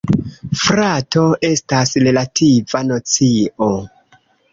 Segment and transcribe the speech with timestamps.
[0.59, 3.69] Frato estas relativa nocio.